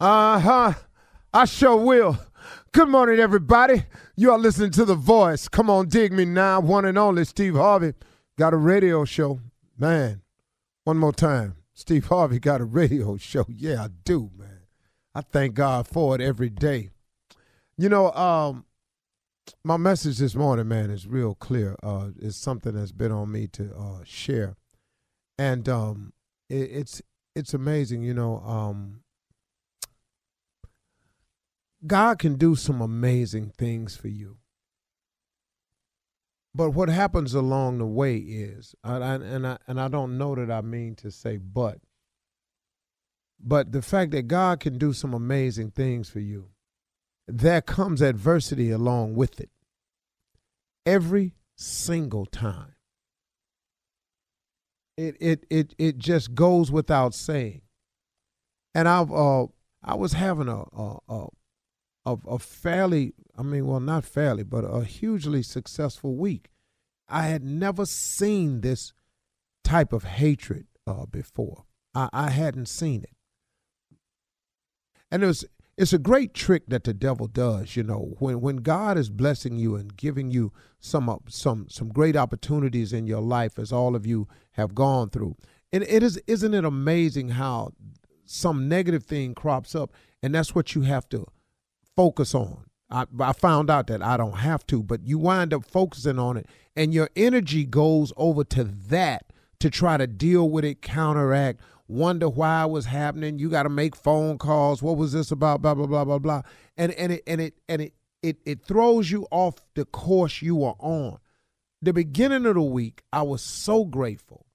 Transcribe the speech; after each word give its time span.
Uh 0.00 0.38
huh. 0.38 0.72
I 1.34 1.44
sure 1.44 1.76
will. 1.76 2.18
Good 2.72 2.88
morning, 2.88 3.20
everybody. 3.20 3.84
You 4.16 4.32
are 4.32 4.38
listening 4.38 4.70
to 4.70 4.86
The 4.86 4.94
Voice. 4.94 5.46
Come 5.46 5.68
on, 5.68 5.88
dig 5.88 6.10
me 6.10 6.24
now. 6.24 6.58
One 6.58 6.86
and 6.86 6.96
only 6.96 7.26
Steve 7.26 7.54
Harvey 7.54 7.92
got 8.38 8.54
a 8.54 8.56
radio 8.56 9.04
show. 9.04 9.40
Man, 9.76 10.22
one 10.84 10.96
more 10.96 11.12
time. 11.12 11.56
Steve 11.74 12.06
Harvey 12.06 12.38
got 12.38 12.62
a 12.62 12.64
radio 12.64 13.18
show. 13.18 13.44
Yeah, 13.50 13.84
I 13.84 13.88
do, 13.88 14.30
man. 14.38 14.60
I 15.14 15.20
thank 15.20 15.52
God 15.52 15.86
for 15.86 16.14
it 16.14 16.22
every 16.22 16.48
day. 16.48 16.88
You 17.76 17.90
know, 17.90 18.10
um, 18.12 18.64
my 19.64 19.76
message 19.76 20.16
this 20.16 20.34
morning, 20.34 20.66
man, 20.66 20.88
is 20.88 21.06
real 21.06 21.34
clear. 21.34 21.76
Uh, 21.82 22.08
it's 22.18 22.38
something 22.38 22.72
that's 22.72 22.92
been 22.92 23.12
on 23.12 23.30
me 23.30 23.48
to 23.48 23.70
uh, 23.76 23.98
share, 24.04 24.56
and 25.38 25.68
um, 25.68 26.14
it, 26.48 26.70
it's 26.72 27.02
it's 27.36 27.52
amazing. 27.52 28.02
You 28.02 28.14
know, 28.14 28.38
um, 28.38 29.02
God 31.86 32.18
can 32.18 32.36
do 32.36 32.54
some 32.56 32.80
amazing 32.80 33.52
things 33.56 33.96
for 33.96 34.08
you. 34.08 34.36
But 36.54 36.70
what 36.70 36.88
happens 36.88 37.32
along 37.32 37.78
the 37.78 37.86
way 37.86 38.16
is, 38.16 38.74
I, 38.82 38.96
I, 38.96 39.14
and 39.14 39.46
I 39.46 39.58
and 39.68 39.80
I 39.80 39.88
don't 39.88 40.18
know 40.18 40.34
that 40.34 40.50
I 40.50 40.60
mean 40.62 40.96
to 40.96 41.10
say 41.10 41.36
but, 41.36 41.78
but 43.38 43.72
the 43.72 43.82
fact 43.82 44.10
that 44.12 44.22
God 44.22 44.60
can 44.60 44.76
do 44.76 44.92
some 44.92 45.14
amazing 45.14 45.70
things 45.70 46.10
for 46.10 46.20
you, 46.20 46.48
there 47.28 47.62
comes 47.62 48.02
adversity 48.02 48.70
along 48.70 49.14
with 49.14 49.40
it. 49.40 49.50
Every 50.84 51.34
single 51.54 52.26
time. 52.26 52.74
It 54.96 55.16
it 55.20 55.46
it 55.48 55.74
it 55.78 55.98
just 55.98 56.34
goes 56.34 56.72
without 56.72 57.14
saying. 57.14 57.62
And 58.74 58.88
I've 58.88 59.12
uh 59.12 59.46
I 59.82 59.94
was 59.94 60.14
having 60.14 60.48
a 60.48 60.62
a, 60.76 60.98
a 61.08 61.26
a, 62.10 62.16
a 62.28 62.38
fairly, 62.38 63.14
I 63.36 63.42
mean, 63.42 63.66
well, 63.66 63.80
not 63.80 64.04
fairly, 64.04 64.42
but 64.42 64.64
a 64.64 64.84
hugely 64.84 65.42
successful 65.42 66.16
week. 66.16 66.50
I 67.08 67.22
had 67.26 67.42
never 67.42 67.86
seen 67.86 68.60
this 68.60 68.92
type 69.64 69.92
of 69.92 70.04
hatred 70.04 70.66
uh, 70.86 71.06
before. 71.06 71.64
I, 71.94 72.08
I 72.12 72.30
hadn't 72.30 72.66
seen 72.66 73.02
it, 73.02 73.16
and 75.10 75.22
it 75.22 75.26
was 75.26 75.44
it's 75.76 75.92
a 75.92 75.98
great 75.98 76.34
trick 76.34 76.64
that 76.68 76.84
the 76.84 76.94
devil 76.94 77.26
does. 77.26 77.74
You 77.74 77.82
know, 77.82 78.14
when 78.18 78.40
when 78.40 78.58
God 78.58 78.96
is 78.96 79.10
blessing 79.10 79.56
you 79.56 79.74
and 79.74 79.96
giving 79.96 80.30
you 80.30 80.52
some 80.78 81.18
some 81.28 81.66
some 81.68 81.88
great 81.88 82.16
opportunities 82.16 82.92
in 82.92 83.06
your 83.06 83.22
life, 83.22 83.58
as 83.58 83.72
all 83.72 83.96
of 83.96 84.06
you 84.06 84.28
have 84.52 84.74
gone 84.74 85.10
through, 85.10 85.36
and 85.72 85.82
it 85.82 86.02
is 86.02 86.20
isn't 86.26 86.54
it 86.54 86.64
amazing 86.64 87.30
how 87.30 87.72
some 88.24 88.68
negative 88.68 89.04
thing 89.04 89.34
crops 89.34 89.74
up, 89.74 89.92
and 90.22 90.34
that's 90.34 90.54
what 90.54 90.76
you 90.76 90.82
have 90.82 91.08
to 91.08 91.26
focus 91.96 92.34
on. 92.34 92.64
I, 92.90 93.06
I, 93.20 93.32
found 93.32 93.70
out 93.70 93.86
that 93.86 94.02
I 94.02 94.16
don't 94.16 94.38
have 94.38 94.66
to, 94.66 94.82
but 94.82 95.06
you 95.06 95.18
wind 95.18 95.54
up 95.54 95.64
focusing 95.64 96.18
on 96.18 96.36
it, 96.36 96.46
and 96.74 96.92
your 96.92 97.08
energy 97.14 97.64
goes 97.64 98.12
over 98.16 98.42
to 98.44 98.64
that 98.64 99.32
to 99.60 99.70
try 99.70 99.96
to 99.96 100.08
deal 100.08 100.50
with 100.50 100.64
it, 100.64 100.82
counteract, 100.82 101.60
wonder 101.90 102.28
why 102.28 102.64
it 102.64 102.70
was 102.70 102.86
happening. 102.86 103.38
You 103.38 103.50
got 103.50 103.64
to 103.64 103.68
make 103.68 103.94
phone 103.94 104.38
calls. 104.38 104.82
What 104.82 104.96
was 104.96 105.12
this 105.12 105.30
about? 105.30 105.62
Blah 105.62 105.74
blah 105.74 105.86
blah 105.86 106.04
blah 106.04 106.18
blah. 106.18 106.42
And 106.76 106.92
and 106.92 107.12
it 107.12 107.22
and 107.26 107.40
it 107.40 107.54
and 107.68 107.82
it 107.82 107.94
it 108.22 108.38
it 108.44 108.64
throws 108.64 109.10
you 109.10 109.26
off 109.30 109.56
the 109.74 109.84
course 109.84 110.42
you 110.42 110.64
are 110.64 110.76
on. 110.78 111.18
The 111.82 111.92
beginning 111.92 112.46
of 112.46 112.54
the 112.54 112.62
week, 112.62 113.02
I 113.12 113.22
was 113.22 113.42
so 113.42 113.84
grateful. 113.84 114.46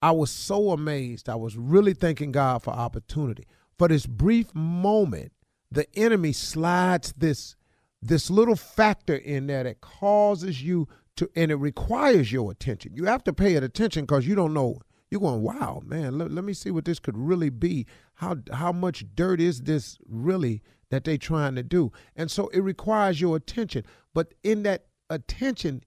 I 0.00 0.10
was 0.10 0.30
so 0.30 0.70
amazed. 0.70 1.28
I 1.28 1.36
was 1.36 1.56
really 1.56 1.94
thanking 1.94 2.32
God 2.32 2.62
for 2.62 2.70
opportunity. 2.70 3.46
For 3.78 3.88
this 3.88 4.04
brief 4.04 4.52
moment, 4.54 5.32
the 5.72 5.86
enemy 5.96 6.32
slides 6.32 7.12
this 7.16 7.56
this 8.00 8.30
little 8.30 8.56
factor 8.56 9.14
in 9.14 9.46
there 9.46 9.62
that 9.62 9.80
causes 9.80 10.62
you 10.62 10.88
to 11.16 11.30
and 11.36 11.50
it 11.50 11.56
requires 11.56 12.32
your 12.32 12.50
attention. 12.50 12.92
You 12.94 13.04
have 13.04 13.22
to 13.24 13.32
pay 13.32 13.54
it 13.54 13.62
attention 13.62 14.04
because 14.04 14.26
you 14.26 14.34
don't 14.34 14.54
know. 14.54 14.80
You're 15.10 15.20
going 15.20 15.42
wow 15.42 15.82
man 15.84 16.18
let, 16.18 16.30
let 16.30 16.44
me 16.44 16.52
see 16.52 16.70
what 16.70 16.84
this 16.84 16.98
could 16.98 17.16
really 17.16 17.50
be. 17.50 17.86
How 18.14 18.36
how 18.52 18.72
much 18.72 19.04
dirt 19.14 19.40
is 19.40 19.62
this 19.62 19.98
really 20.06 20.62
that 20.90 21.04
they 21.04 21.16
trying 21.16 21.54
to 21.54 21.62
do? 21.62 21.92
And 22.16 22.30
so 22.30 22.48
it 22.48 22.60
requires 22.60 23.20
your 23.20 23.36
attention. 23.36 23.84
But 24.14 24.34
in 24.42 24.62
that 24.64 24.86
attention 25.08 25.84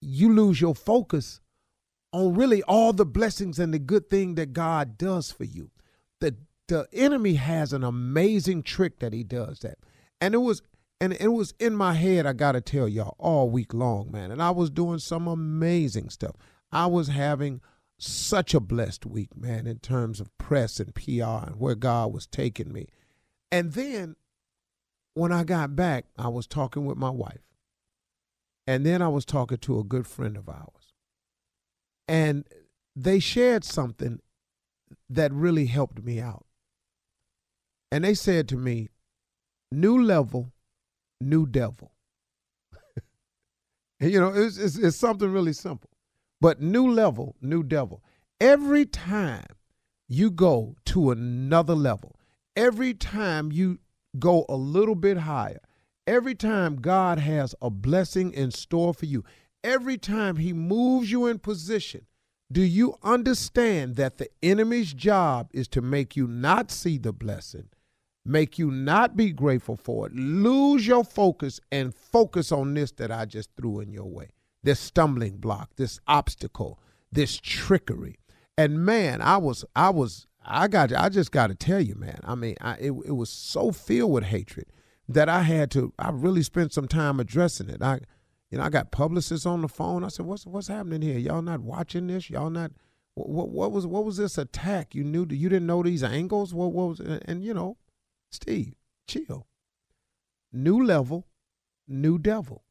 you 0.00 0.32
lose 0.32 0.60
your 0.60 0.74
focus 0.74 1.40
on 2.12 2.34
really 2.34 2.62
all 2.64 2.92
the 2.92 3.06
blessings 3.06 3.58
and 3.58 3.72
the 3.72 3.78
good 3.78 4.10
thing 4.10 4.34
that 4.34 4.52
god 4.52 4.98
does 4.98 5.30
for 5.30 5.44
you. 5.44 5.70
The 6.20 6.36
the 6.68 6.86
enemy 6.92 7.34
has 7.34 7.72
an 7.72 7.84
amazing 7.84 8.62
trick 8.62 8.98
that 9.00 9.12
he 9.12 9.22
does 9.22 9.60
that. 9.60 9.78
And 10.20 10.34
it 10.34 10.38
was 10.38 10.62
and 11.00 11.12
it 11.12 11.28
was 11.28 11.52
in 11.60 11.76
my 11.76 11.92
head, 11.92 12.24
I 12.26 12.32
gotta 12.32 12.60
tell 12.60 12.88
y'all, 12.88 13.16
all 13.18 13.50
week 13.50 13.74
long, 13.74 14.10
man. 14.10 14.30
And 14.30 14.42
I 14.42 14.50
was 14.50 14.70
doing 14.70 14.98
some 14.98 15.26
amazing 15.28 16.08
stuff. 16.08 16.36
I 16.72 16.86
was 16.86 17.08
having 17.08 17.60
such 17.98 18.54
a 18.54 18.60
blessed 18.60 19.06
week, 19.06 19.36
man, 19.36 19.66
in 19.66 19.78
terms 19.78 20.20
of 20.20 20.36
press 20.38 20.80
and 20.80 20.94
PR 20.94 21.46
and 21.46 21.56
where 21.56 21.74
God 21.74 22.12
was 22.12 22.26
taking 22.26 22.72
me. 22.72 22.86
And 23.52 23.72
then 23.72 24.16
when 25.14 25.32
I 25.32 25.44
got 25.44 25.76
back, 25.76 26.06
I 26.18 26.28
was 26.28 26.46
talking 26.46 26.84
with 26.84 26.98
my 26.98 27.10
wife. 27.10 27.40
And 28.66 28.84
then 28.84 29.00
I 29.00 29.08
was 29.08 29.24
talking 29.24 29.58
to 29.58 29.78
a 29.78 29.84
good 29.84 30.06
friend 30.06 30.36
of 30.36 30.48
ours. 30.48 30.92
And 32.08 32.44
they 32.94 33.18
shared 33.18 33.64
something 33.64 34.20
that 35.08 35.32
really 35.32 35.66
helped 35.66 36.02
me 36.02 36.20
out. 36.20 36.45
And 37.90 38.04
they 38.04 38.14
said 38.14 38.48
to 38.48 38.56
me, 38.56 38.88
new 39.70 40.02
level, 40.02 40.52
new 41.20 41.46
devil. 41.46 41.92
and, 44.00 44.10
you 44.10 44.20
know, 44.20 44.32
it's, 44.34 44.58
it's, 44.58 44.76
it's 44.76 44.96
something 44.96 45.32
really 45.32 45.52
simple. 45.52 45.90
But 46.40 46.60
new 46.60 46.90
level, 46.90 47.36
new 47.40 47.62
devil. 47.62 48.02
Every 48.40 48.84
time 48.84 49.46
you 50.08 50.30
go 50.30 50.76
to 50.86 51.10
another 51.10 51.74
level, 51.74 52.16
every 52.54 52.94
time 52.94 53.50
you 53.50 53.78
go 54.18 54.44
a 54.48 54.56
little 54.56 54.94
bit 54.94 55.18
higher, 55.18 55.60
every 56.06 56.34
time 56.34 56.76
God 56.76 57.18
has 57.18 57.54
a 57.62 57.70
blessing 57.70 58.32
in 58.32 58.50
store 58.50 58.92
for 58.94 59.06
you, 59.06 59.24
every 59.64 59.98
time 59.98 60.36
He 60.36 60.52
moves 60.52 61.10
you 61.10 61.26
in 61.26 61.38
position, 61.38 62.06
do 62.50 62.62
you 62.62 62.94
understand 63.02 63.96
that 63.96 64.18
the 64.18 64.28
enemy's 64.42 64.92
job 64.92 65.50
is 65.52 65.66
to 65.68 65.82
make 65.82 66.16
you 66.16 66.28
not 66.28 66.70
see 66.70 66.96
the 66.96 67.12
blessing, 67.12 67.68
make 68.26 68.58
you 68.58 68.70
not 68.70 69.16
be 69.16 69.32
grateful 69.32 69.76
for 69.76 70.06
it, 70.06 70.14
lose 70.14 70.86
your 70.86 71.04
focus, 71.04 71.60
and 71.70 71.94
focus 71.94 72.52
on 72.52 72.74
this 72.74 72.92
that 72.92 73.10
I 73.10 73.24
just 73.24 73.50
threw 73.56 73.80
in 73.80 73.92
your 73.92 74.06
way 74.06 74.30
this 74.62 74.80
stumbling 74.80 75.36
block, 75.36 75.70
this 75.76 76.00
obstacle, 76.08 76.80
this 77.12 77.38
trickery. 77.40 78.18
And 78.58 78.84
man, 78.84 79.22
I 79.22 79.36
was, 79.36 79.64
I 79.76 79.90
was, 79.90 80.26
I 80.44 80.66
got, 80.66 80.92
I 80.92 81.08
just 81.08 81.30
got 81.30 81.48
to 81.48 81.54
tell 81.54 81.80
you, 81.80 81.94
man. 81.94 82.18
I 82.24 82.34
mean, 82.34 82.56
I, 82.60 82.72
it, 82.74 82.92
it 83.06 83.14
was 83.16 83.30
so 83.30 83.70
filled 83.70 84.10
with 84.10 84.24
hatred 84.24 84.66
that 85.08 85.28
I 85.28 85.42
had 85.42 85.70
to, 85.72 85.92
I 85.98 86.10
really 86.10 86.42
spent 86.42 86.72
some 86.72 86.88
time 86.88 87.20
addressing 87.20 87.70
it. 87.70 87.80
I, 87.80 88.00
you 88.50 88.58
know, 88.58 88.64
I 88.64 88.70
got 88.70 88.90
publicists 88.90 89.46
on 89.46 89.62
the 89.62 89.68
phone. 89.68 90.04
I 90.04 90.08
said, 90.08 90.26
"What's 90.26 90.46
what's 90.46 90.68
happening 90.68 91.02
here? 91.02 91.18
Y'all 91.18 91.42
not 91.42 91.60
watching 91.60 92.06
this? 92.06 92.30
Y'all 92.30 92.48
not? 92.50 92.70
What, 93.14 93.28
what, 93.28 93.48
what 93.50 93.72
was 93.72 93.86
what 93.86 94.04
was 94.04 94.18
this 94.18 94.38
attack? 94.38 94.94
You 94.94 95.02
knew 95.02 95.26
you 95.28 95.48
didn't 95.48 95.66
know 95.66 95.82
these 95.82 96.04
angles? 96.04 96.54
What, 96.54 96.72
what 96.72 96.88
was? 96.90 97.00
And, 97.00 97.22
and 97.26 97.44
you 97.44 97.52
know, 97.52 97.76
Steve, 98.36 98.74
chill. 99.08 99.46
New 100.52 100.84
level, 100.84 101.26
new 101.88 102.18
devil. 102.18 102.64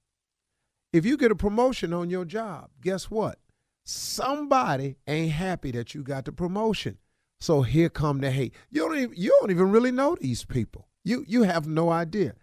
If 0.94 1.08
you 1.08 1.18
get 1.18 1.32
a 1.32 1.36
promotion 1.36 1.92
on 1.92 2.12
your 2.12 2.24
job, 2.24 2.70
guess 2.82 3.10
what? 3.10 3.40
Somebody 3.84 4.98
ain't 5.08 5.32
happy 5.32 5.72
that 5.72 5.96
you 5.96 6.04
got 6.04 6.26
the 6.26 6.32
promotion. 6.32 7.00
So 7.40 7.64
here 7.64 7.90
come 7.90 8.22
the 8.22 8.30
hate. 8.30 8.54
You 8.70 8.88
don't 8.88 8.98
even, 8.98 9.16
you 9.18 9.36
don't 9.42 9.50
even 9.50 9.72
really 9.72 9.92
know 9.92 10.16
these 10.22 10.46
people. 10.46 10.88
You 11.04 11.26
you 11.28 11.44
have 11.44 11.68
no 11.68 11.90
idea. 11.90 12.36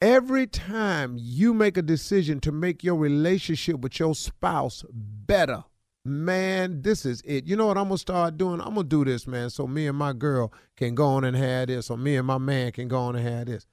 Every 0.00 0.46
time 0.46 1.16
you 1.18 1.52
make 1.52 1.76
a 1.76 1.82
decision 1.82 2.38
to 2.40 2.52
make 2.52 2.84
your 2.84 2.94
relationship 2.94 3.80
with 3.80 3.98
your 3.98 4.14
spouse 4.14 4.84
better, 4.92 5.64
man, 6.04 6.82
this 6.82 7.04
is 7.04 7.20
it. 7.22 7.46
You 7.46 7.56
know 7.56 7.66
what 7.66 7.78
I'm 7.78 7.84
gonna 7.84 7.98
start 7.98 8.36
doing? 8.36 8.60
I'm 8.60 8.74
gonna 8.74 8.84
do 8.84 9.04
this, 9.04 9.26
man, 9.26 9.50
so 9.50 9.66
me 9.66 9.86
and 9.86 9.96
my 9.96 10.12
girl 10.12 10.52
can 10.76 10.94
go 10.94 11.06
on 11.06 11.24
and 11.24 11.36
have 11.36 11.68
this, 11.68 11.90
or 11.90 11.98
me 11.98 12.16
and 12.16 12.26
my 12.26 12.38
man 12.38 12.72
can 12.72 12.88
go 12.88 12.98
on 13.00 13.16
and 13.16 13.26
have 13.26 13.46
this. 13.46 13.66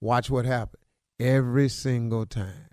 Watch 0.00 0.30
what 0.30 0.44
happens 0.44 0.84
every 1.18 1.68
single 1.68 2.26
time. 2.26 2.68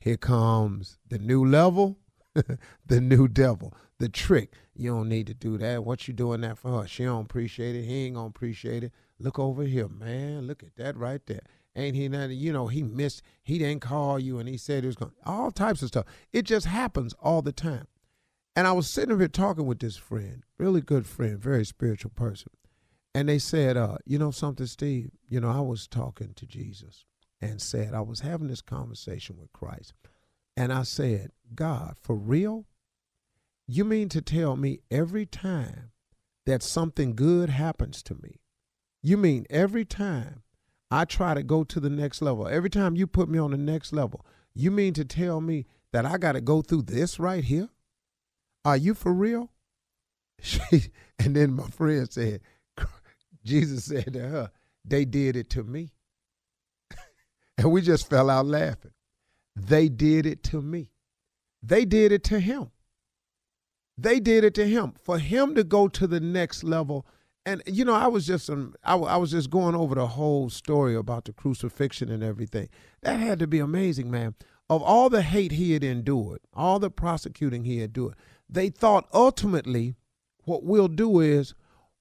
Here 0.00 0.16
comes 0.16 0.98
the 1.08 1.18
new 1.18 1.44
level, 1.44 1.98
the 2.86 3.00
new 3.00 3.28
devil, 3.28 3.74
the 3.98 4.08
trick. 4.08 4.54
You 4.74 4.90
don't 4.90 5.08
need 5.08 5.26
to 5.26 5.34
do 5.34 5.58
that. 5.58 5.84
What 5.84 6.08
you 6.08 6.14
doing 6.14 6.40
that 6.40 6.58
for 6.58 6.80
her? 6.82 6.88
She 6.88 7.04
don't 7.04 7.22
appreciate 7.22 7.76
it. 7.76 7.84
He 7.84 8.06
ain't 8.06 8.16
gonna 8.16 8.26
appreciate 8.26 8.84
it. 8.84 8.92
Look 9.18 9.38
over 9.38 9.62
here, 9.62 9.88
man. 9.88 10.46
Look 10.46 10.62
at 10.62 10.74
that 10.76 10.96
right 10.96 11.24
there. 11.26 11.42
Ain't 11.76 11.96
he 11.96 12.08
nothing? 12.08 12.36
You 12.36 12.52
know, 12.52 12.66
he 12.66 12.82
missed. 12.82 13.22
He 13.42 13.58
didn't 13.58 13.80
call 13.80 14.18
you, 14.18 14.38
and 14.38 14.48
he 14.48 14.56
said 14.56 14.82
he 14.82 14.86
was 14.86 14.96
going. 14.96 15.12
All 15.24 15.50
types 15.50 15.82
of 15.82 15.88
stuff. 15.88 16.06
It 16.32 16.42
just 16.42 16.66
happens 16.66 17.14
all 17.22 17.42
the 17.42 17.52
time. 17.52 17.86
And 18.54 18.66
I 18.66 18.72
was 18.72 18.88
sitting 18.88 19.12
over 19.12 19.20
here 19.20 19.28
talking 19.28 19.66
with 19.66 19.78
this 19.78 19.96
friend, 19.96 20.42
really 20.58 20.80
good 20.80 21.06
friend, 21.06 21.38
very 21.38 21.64
spiritual 21.64 22.12
person, 22.14 22.52
and 23.14 23.28
they 23.28 23.38
said, 23.38 23.76
uh, 23.76 23.96
you 24.04 24.18
know 24.18 24.30
something, 24.30 24.66
Steve. 24.66 25.10
You 25.28 25.40
know, 25.40 25.50
I 25.50 25.60
was 25.60 25.86
talking 25.86 26.34
to 26.34 26.46
Jesus, 26.46 27.04
and 27.42 27.60
said, 27.60 27.92
I 27.92 28.00
was 28.00 28.20
having 28.20 28.46
this 28.46 28.62
conversation 28.62 29.36
with 29.36 29.52
Christ. 29.52 29.92
And 30.56 30.72
I 30.72 30.84
said, 30.84 31.32
God, 31.54 31.96
for 32.00 32.14
real? 32.14 32.66
You 33.66 33.84
mean 33.84 34.08
to 34.10 34.22
tell 34.22 34.56
me 34.56 34.80
every 34.90 35.26
time 35.26 35.90
that 36.46 36.62
something 36.62 37.14
good 37.14 37.50
happens 37.50 38.02
to 38.04 38.14
me, 38.14 38.40
you 39.02 39.16
mean 39.16 39.46
every 39.50 39.84
time 39.84 40.42
I 40.90 41.04
try 41.04 41.34
to 41.34 41.42
go 41.42 41.64
to 41.64 41.80
the 41.80 41.90
next 41.90 42.22
level, 42.22 42.46
every 42.46 42.70
time 42.70 42.96
you 42.96 43.06
put 43.06 43.28
me 43.28 43.38
on 43.38 43.50
the 43.50 43.56
next 43.56 43.92
level, 43.92 44.24
you 44.54 44.70
mean 44.70 44.94
to 44.94 45.04
tell 45.04 45.40
me 45.40 45.66
that 45.92 46.06
I 46.06 46.18
got 46.18 46.32
to 46.32 46.40
go 46.40 46.62
through 46.62 46.82
this 46.82 47.18
right 47.18 47.42
here? 47.42 47.68
Are 48.64 48.76
you 48.76 48.94
for 48.94 49.12
real? 49.12 49.50
She, 50.44 50.60
and 51.20 51.36
then 51.36 51.52
my 51.52 51.68
friend 51.68 52.10
said, 52.10 52.40
Jesus 53.44 53.84
said 53.84 54.12
to 54.14 54.18
her, 54.18 54.50
they 54.84 55.04
did 55.04 55.36
it 55.36 55.50
to 55.50 55.62
me. 55.62 55.92
And 57.58 57.70
we 57.70 57.80
just 57.80 58.10
fell 58.10 58.28
out 58.28 58.46
laughing. 58.46 58.90
They 59.54 59.88
did 59.88 60.26
it 60.26 60.42
to 60.44 60.60
me. 60.60 60.90
They 61.62 61.84
did 61.84 62.10
it 62.10 62.24
to 62.24 62.40
him. 62.40 62.70
They 63.96 64.18
did 64.18 64.42
it 64.42 64.54
to 64.54 64.66
him. 64.66 64.94
For 65.00 65.18
him 65.18 65.54
to 65.54 65.62
go 65.62 65.86
to 65.88 66.06
the 66.06 66.18
next 66.18 66.64
level. 66.64 67.06
And, 67.44 67.62
you 67.66 67.84
know, 67.84 67.94
I 67.94 68.06
was 68.06 68.26
just, 68.26 68.48
um, 68.50 68.74
I, 68.82 68.96
I 68.96 69.16
was 69.16 69.30
just 69.30 69.50
going 69.50 69.74
over 69.74 69.94
the 69.94 70.06
whole 70.06 70.48
story 70.48 70.94
about 70.94 71.24
the 71.24 71.32
crucifixion 71.32 72.10
and 72.10 72.22
everything. 72.22 72.68
That 73.02 73.20
had 73.20 73.38
to 73.40 73.46
be 73.46 73.58
amazing, 73.58 74.10
man. 74.10 74.34
Of 74.70 74.82
all 74.82 75.10
the 75.10 75.22
hate 75.22 75.52
he 75.52 75.72
had 75.72 75.84
endured, 75.84 76.40
all 76.54 76.78
the 76.78 76.90
prosecuting 76.90 77.64
he 77.64 77.78
had 77.78 77.90
endured, 77.90 78.14
they 78.48 78.68
thought 78.68 79.08
ultimately 79.12 79.94
what 80.44 80.64
we'll 80.64 80.88
do 80.88 81.20
is 81.20 81.54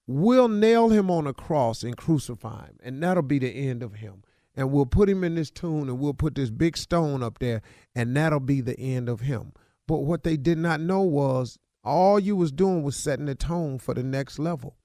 we'll 0.08 0.48
nail 0.48 0.90
him 0.90 1.10
on 1.10 1.28
a 1.28 1.34
cross 1.34 1.84
and 1.84 1.96
crucify 1.96 2.66
him, 2.66 2.78
and 2.84 3.02
that'll 3.02 3.24
be 3.24 3.40
the 3.40 3.52
end 3.52 3.84
of 3.84 3.96
him. 3.96 4.24
And 4.56 4.72
we'll 4.72 4.86
put 4.86 5.10
him 5.10 5.24
in 5.24 5.36
this 5.36 5.50
tomb 5.50 5.88
and 5.88 6.00
we'll 6.00 6.14
put 6.14 6.36
this 6.36 6.50
big 6.50 6.76
stone 6.76 7.24
up 7.24 7.40
there 7.40 7.62
and 7.96 8.16
that'll 8.16 8.42
be 8.42 8.60
the 8.60 8.78
end 8.78 9.08
of 9.08 9.22
him. 9.22 9.54
But 9.88 10.00
what 10.00 10.24
they 10.24 10.36
did 10.36 10.58
not 10.58 10.82
know 10.82 11.02
was 11.02 11.58
all 11.84 12.20
you 12.20 12.36
was 12.36 12.52
doing 12.52 12.84
was 12.84 12.98
setting 12.98 13.26
the 13.26 13.36
tone 13.36 13.80
for 13.80 13.94
the 13.94 14.04
next 14.04 14.40
level. 14.40 14.76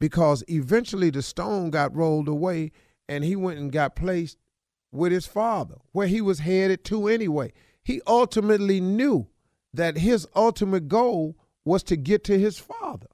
Because 0.00 0.42
eventually 0.48 1.10
the 1.10 1.22
stone 1.22 1.70
got 1.70 1.94
rolled 1.94 2.26
away 2.26 2.72
and 3.08 3.22
he 3.22 3.36
went 3.36 3.60
and 3.60 3.70
got 3.70 3.94
placed 3.94 4.36
with 4.90 5.12
his 5.12 5.26
father 5.26 5.76
where 5.92 6.08
he 6.08 6.20
was 6.20 6.40
headed 6.40 6.84
to 6.86 7.06
anyway. 7.06 7.52
He 7.84 8.00
ultimately 8.06 8.80
knew 8.80 9.28
that 9.74 9.98
his 9.98 10.26
ultimate 10.34 10.88
goal 10.88 11.36
was 11.64 11.82
to 11.82 11.96
get 11.96 12.24
to 12.24 12.38
his 12.38 12.58
father. 12.58 13.08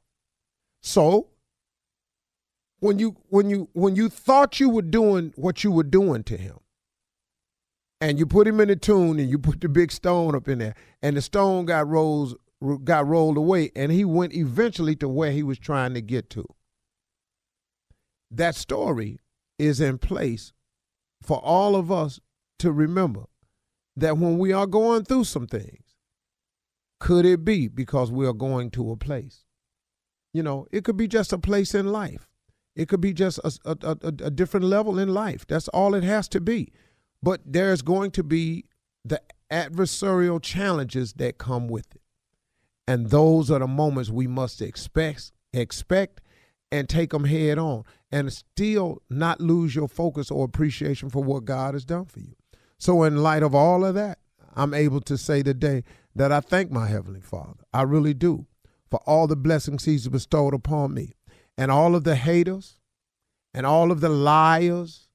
So 0.82 1.28
when 2.80 2.98
you 2.98 3.16
when 3.28 3.50
you 3.50 3.68
when 3.72 3.96
you 3.96 4.08
thought 4.08 4.60
you 4.60 4.68
were 4.68 4.82
doing 4.82 5.32
what 5.36 5.64
you 5.64 5.70
were 5.70 5.82
doing 5.82 6.22
to 6.24 6.36
him 6.36 6.58
and 8.00 8.18
you 8.18 8.26
put 8.26 8.46
him 8.46 8.60
in 8.60 8.70
a 8.70 8.76
tomb 8.76 9.18
and 9.18 9.28
you 9.28 9.38
put 9.38 9.60
the 9.60 9.68
big 9.68 9.92
stone 9.92 10.34
up 10.34 10.48
in 10.48 10.58
there 10.58 10.74
and 11.02 11.16
the 11.16 11.22
stone 11.22 11.66
got 11.66 11.86
rolls 11.86 12.34
got 12.84 13.06
rolled 13.06 13.36
away 13.36 13.70
and 13.76 13.92
he 13.92 14.04
went 14.04 14.34
eventually 14.34 14.96
to 14.96 15.08
where 15.08 15.32
he 15.32 15.42
was 15.42 15.58
trying 15.58 15.94
to 15.94 16.00
get 16.00 16.30
to 16.30 16.44
that 18.30 18.54
story 18.54 19.18
is 19.58 19.80
in 19.80 19.98
place 19.98 20.52
for 21.22 21.38
all 21.38 21.76
of 21.76 21.92
us 21.92 22.20
to 22.58 22.72
remember 22.72 23.24
that 23.96 24.16
when 24.16 24.38
we 24.38 24.52
are 24.52 24.66
going 24.66 25.04
through 25.04 25.24
some 25.24 25.46
things 25.46 25.89
could 27.00 27.26
it 27.26 27.44
be 27.44 27.66
because 27.66 28.12
we 28.12 28.26
are 28.26 28.32
going 28.32 28.70
to 28.70 28.92
a 28.92 28.96
place 28.96 29.44
you 30.32 30.42
know 30.42 30.66
it 30.70 30.84
could 30.84 30.96
be 30.96 31.08
just 31.08 31.32
a 31.32 31.38
place 31.38 31.74
in 31.74 31.90
life 31.90 32.30
it 32.76 32.88
could 32.88 33.00
be 33.00 33.12
just 33.12 33.38
a, 33.44 33.52
a, 33.64 33.76
a, 33.82 34.08
a 34.26 34.30
different 34.30 34.66
level 34.66 34.98
in 34.98 35.12
life. 35.12 35.46
That's 35.46 35.68
all 35.68 35.94
it 35.94 36.04
has 36.04 36.28
to 36.28 36.40
be. 36.40 36.72
But 37.22 37.40
there's 37.44 37.82
going 37.82 38.12
to 38.12 38.22
be 38.22 38.64
the 39.04 39.20
adversarial 39.50 40.40
challenges 40.40 41.12
that 41.14 41.38
come 41.38 41.68
with 41.68 41.94
it. 41.94 42.00
And 42.86 43.10
those 43.10 43.50
are 43.50 43.58
the 43.58 43.66
moments 43.66 44.10
we 44.10 44.26
must 44.26 44.62
expect, 44.62 45.32
expect 45.52 46.22
and 46.72 46.88
take 46.88 47.10
them 47.10 47.24
head 47.24 47.58
on 47.58 47.84
and 48.10 48.32
still 48.32 49.02
not 49.10 49.40
lose 49.40 49.74
your 49.74 49.88
focus 49.88 50.30
or 50.30 50.44
appreciation 50.44 51.10
for 51.10 51.22
what 51.22 51.44
God 51.44 51.74
has 51.74 51.84
done 51.84 52.06
for 52.06 52.20
you. 52.20 52.34
So, 52.78 53.02
in 53.02 53.18
light 53.18 53.42
of 53.42 53.54
all 53.54 53.84
of 53.84 53.94
that, 53.96 54.18
I'm 54.56 54.72
able 54.72 55.00
to 55.02 55.18
say 55.18 55.42
today 55.42 55.84
that 56.14 56.32
I 56.32 56.40
thank 56.40 56.70
my 56.70 56.86
Heavenly 56.86 57.20
Father. 57.20 57.64
I 57.72 57.82
really 57.82 58.14
do 58.14 58.46
for 58.90 59.00
all 59.06 59.26
the 59.26 59.36
blessings 59.36 59.84
He's 59.84 60.08
bestowed 60.08 60.54
upon 60.54 60.94
me. 60.94 61.14
and 61.58 61.70
all 61.70 61.94
of 61.94 62.04
the 62.04 62.16
haters 62.16 62.78
and 63.52 63.66
all 63.66 63.92
of 63.92 64.00
the 64.00 64.08
liars 64.08 65.08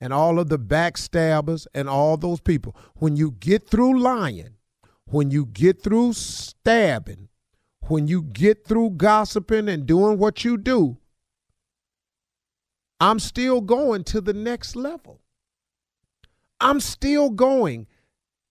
and 0.00 0.14
all 0.14 0.38
of 0.38 0.48
the 0.48 0.58
backstabbers 0.58 1.66
and 1.74 1.90
all 1.90 2.16
those 2.16 2.40
people. 2.40 2.74
When 2.96 3.16
you 3.16 3.32
get 3.32 3.68
through 3.68 4.00
lying, 4.00 4.54
when 5.04 5.30
you 5.30 5.44
get 5.44 5.82
through 5.82 6.14
stabbing, 6.14 7.28
when 7.88 8.06
you 8.06 8.22
get 8.22 8.64
through 8.66 8.90
gossiping 8.92 9.68
and 9.68 9.84
doing 9.84 10.16
what 10.16 10.42
you 10.42 10.56
do, 10.56 10.96
I'm 12.98 13.18
still 13.18 13.60
going 13.60 14.04
to 14.04 14.22
the 14.22 14.32
next 14.32 14.76
level. 14.76 15.20
I'm 16.60 16.80
still 16.80 17.28
going. 17.28 17.88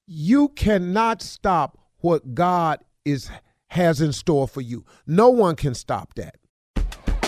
You 0.06 0.50
cannot 0.50 1.24
stop 1.24 1.79
what 2.00 2.34
God 2.34 2.80
is 3.06 3.30
has 3.68 4.02
in 4.02 4.12
store 4.12 4.48
for 4.48 4.62
you. 4.62 4.84
No 5.06 5.30
one 5.30 5.56
can 5.56 5.74
stop 5.74 6.14
that. 6.16 6.36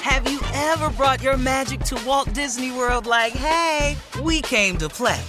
Have 0.01 0.29
you 0.29 0.39
ever 0.53 0.89
brought 0.91 1.21
your 1.21 1.37
magic 1.37 1.81
to 1.81 2.01
Walt 2.05 2.33
Disney 2.33 2.71
World 2.71 3.05
like, 3.05 3.33
hey, 3.33 3.95
we 4.23 4.41
came 4.41 4.77
to 4.77 4.89
play? 4.89 5.21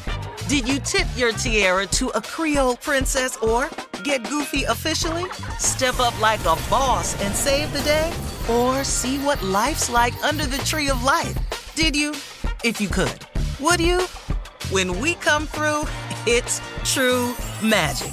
Did 0.49 0.69
you 0.69 0.81
tip 0.81 1.07
your 1.17 1.33
tiara 1.33 1.87
to 1.87 2.09
a 2.11 2.23
Creole 2.23 2.77
princess 2.77 3.37
or 3.37 3.69
get 4.03 4.27
goofy 4.29 4.65
officially? 4.65 5.31
Step 5.59 6.01
up 6.01 6.19
like 6.21 6.41
a 6.41 6.57
boss 6.69 7.21
and 7.23 7.35
save 7.35 7.73
the 7.73 7.83
day? 7.83 8.13
Or 8.51 8.83
see 8.83 9.19
what 9.19 9.43
life's 9.43 9.89
like 9.91 10.15
under 10.25 10.47
the 10.47 10.59
tree 10.59 10.89
of 10.89 11.03
life? 11.05 11.37
Did 11.75 11.95
you? 11.95 12.13
If 12.65 12.81
you 12.81 12.89
could. 12.89 13.27
Would 13.61 13.81
you? 13.81 14.01
When 14.71 14.99
we 15.01 15.15
come 15.17 15.47
through, 15.47 15.85
it's 16.27 16.61
true 16.85 17.35
magic. 17.63 18.13